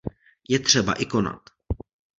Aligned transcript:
Je 0.49 0.59
třeba 0.59 0.93
i 0.93 1.05
konat. 1.05 1.41